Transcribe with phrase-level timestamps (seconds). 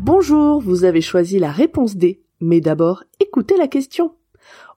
[0.00, 4.14] Bonjour, vous avez choisi la réponse D, mais d'abord écoutez la question.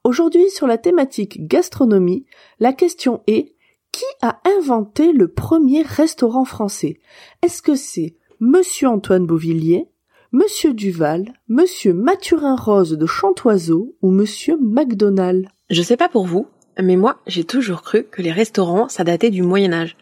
[0.04, 2.26] Aujourd'hui sur la thématique gastronomie,
[2.60, 3.56] la question est
[3.92, 7.00] qui a inventé le premier restaurant français?
[7.42, 9.91] Est-ce que c'est Monsieur Antoine Beauvillier,
[10.34, 15.46] Monsieur Duval, Monsieur Mathurin Rose de Chantoiseau ou Monsieur McDonald?
[15.70, 16.48] Je sais pas pour vous,
[16.82, 19.98] mais moi j'ai toujours cru que les restaurants ça datait du Moyen Âge.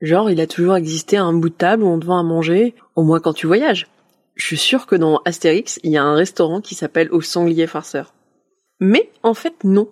[0.00, 2.74] Genre il a toujours existé un bout de table où on te vend à manger,
[2.96, 3.86] au moins quand tu voyages.
[4.34, 7.68] Je suis sûr que dans Astérix, il y a un restaurant qui s'appelle Au Sanglier
[7.68, 8.12] Farceur.
[8.80, 9.88] Mais en fait non.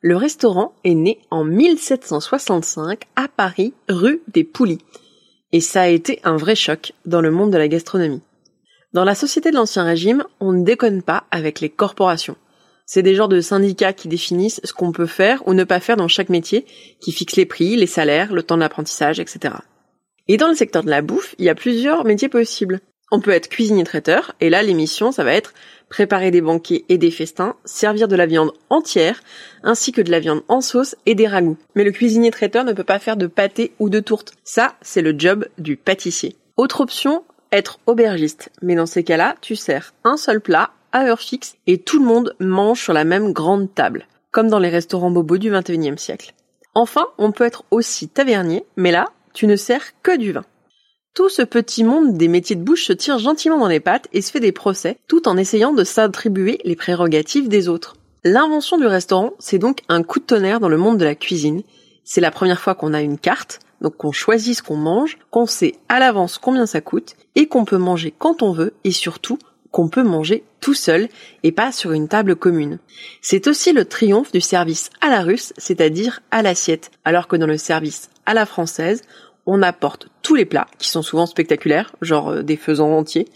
[0.00, 4.80] Le restaurant est né en 1765 à Paris, rue des Poulies.
[5.52, 8.22] Et ça a été un vrai choc dans le monde de la gastronomie.
[8.92, 12.36] Dans la société de l'Ancien Régime, on ne déconne pas avec les corporations.
[12.86, 15.96] C'est des genres de syndicats qui définissent ce qu'on peut faire ou ne pas faire
[15.96, 16.66] dans chaque métier,
[17.00, 19.54] qui fixent les prix, les salaires, le temps d'apprentissage, etc.
[20.26, 22.80] Et dans le secteur de la bouffe, il y a plusieurs métiers possibles.
[23.12, 25.54] On peut être cuisinier traiteur, et là l'émission ça va être
[25.88, 29.22] préparer des banquets et des festins, servir de la viande entière,
[29.62, 31.58] ainsi que de la viande en sauce et des ragoûts.
[31.76, 34.34] Mais le cuisinier traiteur ne peut pas faire de pâté ou de tourte.
[34.42, 36.36] Ça, c'est le job du pâtissier.
[36.56, 38.50] Autre option, être aubergiste.
[38.62, 42.04] Mais dans ces cas-là, tu sers un seul plat à heure fixe et tout le
[42.04, 46.34] monde mange sur la même grande table, comme dans les restaurants bobos du 21e siècle.
[46.74, 50.44] Enfin, on peut être aussi tavernier, mais là, tu ne sers que du vin.
[51.14, 54.22] Tout ce petit monde des métiers de bouche se tire gentiment dans les pattes et
[54.22, 57.96] se fait des procès, tout en essayant de s'attribuer les prérogatives des autres.
[58.22, 61.62] L'invention du restaurant, c'est donc un coup de tonnerre dans le monde de la cuisine.
[62.04, 65.46] C'est la première fois qu'on a une carte, donc qu'on choisit ce qu'on mange, qu'on
[65.46, 69.38] sait à l'avance combien ça coûte, et qu'on peut manger quand on veut, et surtout
[69.70, 71.08] qu'on peut manger tout seul
[71.42, 72.78] et pas sur une table commune.
[73.22, 77.46] C'est aussi le triomphe du service à la russe, c'est-à-dire à l'assiette, alors que dans
[77.46, 79.02] le service à la française,
[79.46, 83.28] on apporte tous les plats, qui sont souvent spectaculaires, genre euh, des faisans entiers,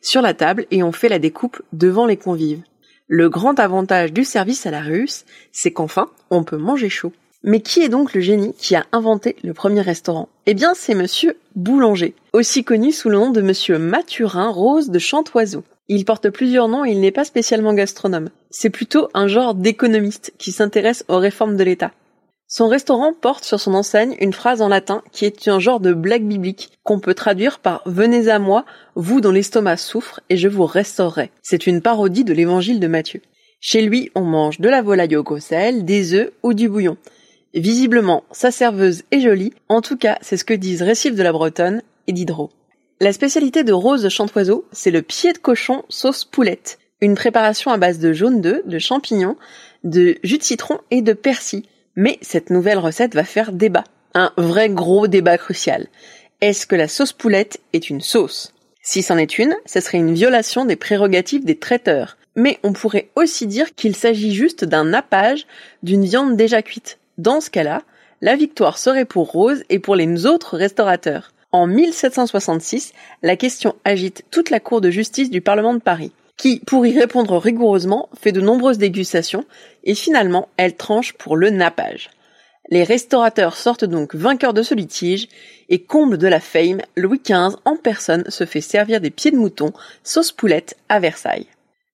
[0.00, 2.62] sur la table et on fait la découpe devant les convives.
[3.06, 7.12] Le grand avantage du service à la russe, c'est qu'enfin, on peut manger chaud.
[7.44, 10.28] Mais qui est donc le génie qui a inventé le premier restaurant?
[10.46, 14.98] Eh bien, c'est monsieur Boulanger, aussi connu sous le nom de monsieur Mathurin Rose de
[15.00, 15.64] Chantoiseau.
[15.88, 18.30] Il porte plusieurs noms et il n'est pas spécialement gastronome.
[18.50, 21.90] C'est plutôt un genre d'économiste qui s'intéresse aux réformes de l'État.
[22.46, 25.94] Son restaurant porte sur son enseigne une phrase en latin qui est un genre de
[25.94, 28.64] blague biblique qu'on peut traduire par Venez à moi,
[28.94, 31.30] vous dont l'estomac souffre, et je vous restaurerai.
[31.42, 33.22] C'est une parodie de l'évangile de Matthieu.
[33.58, 36.98] Chez lui, on mange de la volaille au sel, des œufs ou du bouillon.
[37.54, 41.32] Visiblement, sa serveuse est jolie, en tout cas, c'est ce que disent Récif de la
[41.32, 42.50] Bretonne et Diderot.
[42.98, 47.76] La spécialité de Rose Chantoiseau, c'est le pied de cochon sauce poulette, une préparation à
[47.76, 49.36] base de jaune d'œuf, de champignons,
[49.84, 51.64] de jus de citron et de persil,
[51.94, 53.84] mais cette nouvelle recette va faire débat.
[54.14, 55.88] Un vrai gros débat crucial.
[56.40, 58.54] Est-ce que la sauce poulette est une sauce?
[58.82, 62.16] Si c'en est une, ce serait une violation des prérogatives des traiteurs.
[62.34, 65.46] Mais on pourrait aussi dire qu'il s'agit juste d'un nappage
[65.82, 66.98] d'une viande déjà cuite.
[67.18, 67.82] Dans ce cas-là,
[68.20, 71.32] la victoire serait pour Rose et pour les autres restaurateurs.
[71.50, 72.92] En 1766,
[73.22, 76.12] la question agite toute la Cour de justice du Parlement de Paris
[76.42, 79.44] qui, pour y répondre rigoureusement, fait de nombreuses dégustations
[79.84, 82.10] et finalement elle tranche pour le nappage.
[82.68, 85.28] Les restaurateurs sortent donc vainqueurs de ce litige
[85.68, 89.36] et comble de la fame, Louis XV en personne se fait servir des pieds de
[89.36, 91.46] mouton sauce poulette à Versailles.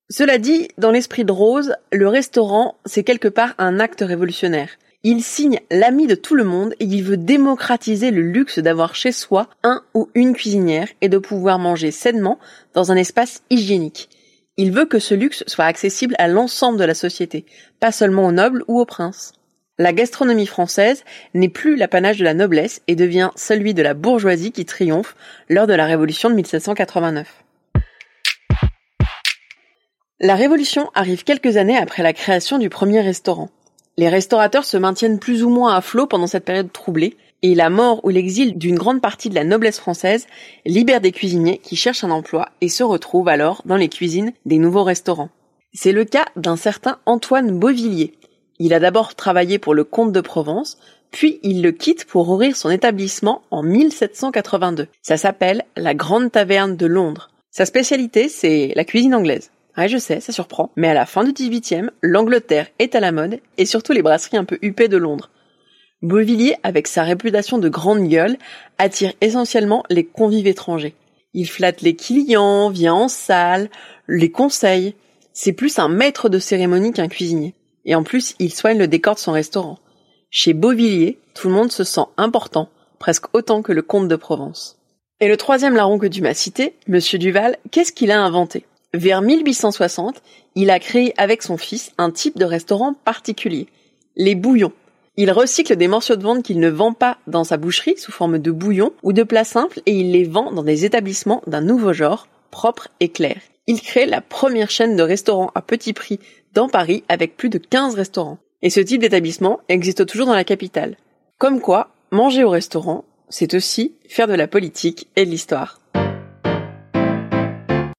[0.09, 4.69] Cela dit, dans l'esprit de Rose, le restaurant, c'est quelque part un acte révolutionnaire.
[5.01, 9.13] Il signe l'ami de tout le monde et il veut démocratiser le luxe d'avoir chez
[9.13, 12.37] soi un ou une cuisinière et de pouvoir manger sainement
[12.73, 14.09] dans un espace hygiénique.
[14.57, 17.45] Il veut que ce luxe soit accessible à l'ensemble de la société,
[17.79, 19.31] pas seulement aux nobles ou aux princes.
[19.77, 24.51] La gastronomie française n'est plus l'apanage de la noblesse et devient celui de la bourgeoisie
[24.51, 25.15] qui triomphe
[25.47, 27.45] lors de la Révolution de 1789.
[30.19, 33.49] La Révolution arrive quelques années après la création du premier restaurant.
[33.99, 37.69] Les restaurateurs se maintiennent plus ou moins à flot pendant cette période troublée, Et la
[37.69, 40.25] mort ou l'exil d'une grande partie de la noblesse française
[40.65, 44.57] libère des cuisiniers qui cherchent un emploi et se retrouvent alors dans les cuisines des
[44.57, 45.31] nouveaux restaurants.
[45.73, 48.13] C'est le cas d'un certain Antoine Beauvillier.
[48.57, 50.77] Il a d'abord travaillé pour le comte de Provence,
[51.11, 54.87] puis il le quitte pour ouvrir son établissement en 1782.
[55.01, 57.31] Ça s'appelle la Grande Taverne de Londres.
[57.51, 59.51] Sa spécialité, c'est la cuisine anglaise.
[59.77, 60.71] Ouais, je sais, ça surprend.
[60.75, 64.37] Mais à la fin du 18e, l'Angleterre est à la mode, et surtout les brasseries
[64.37, 65.29] un peu huppées de Londres.
[66.01, 68.37] Beauvillier, avec sa réputation de grande gueule,
[68.77, 70.95] attire essentiellement les convives étrangers.
[71.33, 73.69] Il flatte les clients, vient en salle,
[74.07, 74.95] les conseille.
[75.33, 77.53] C'est plus un maître de cérémonie qu'un cuisinier.
[77.85, 79.77] Et en plus, il soigne le décor de son restaurant.
[80.31, 84.77] Chez Beauvillier, tout le monde se sent important, presque autant que le comte de Provence.
[85.19, 88.65] Et le troisième larron que tu m'as cité, Monsieur Duval, qu'est-ce qu'il a inventé?
[88.93, 90.21] Vers 1860,
[90.55, 93.67] il a créé avec son fils un type de restaurant particulier,
[94.15, 94.73] les bouillons.
[95.15, 98.39] Il recycle des morceaux de viande qu'il ne vend pas dans sa boucherie sous forme
[98.39, 101.93] de bouillon ou de plats simples et il les vend dans des établissements d'un nouveau
[101.93, 103.37] genre, propre et clair.
[103.67, 106.19] Il crée la première chaîne de restaurants à petit prix
[106.55, 108.39] dans Paris avec plus de 15 restaurants.
[108.63, 110.97] Et ce type d'établissement existe toujours dans la capitale.
[111.37, 115.78] Comme quoi, manger au restaurant, c'est aussi faire de la politique et de l'histoire.